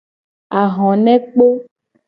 [0.61, 1.47] Ahonekpo.